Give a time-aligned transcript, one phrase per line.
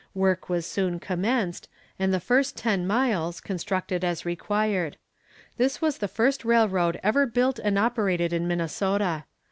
[0.15, 1.69] Work was soon commenced,
[1.99, 4.97] and the first ten miles constructed as required.
[5.57, 9.25] This was the first railroad ever built and operated in Minnesota.